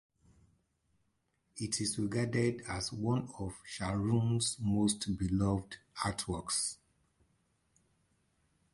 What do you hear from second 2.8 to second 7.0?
one of Scharoun's most beloved artworks.